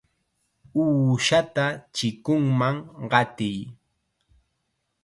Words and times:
¡Uushata 0.83 1.65
chikunman 1.95 2.75
qatiy! 3.11 3.57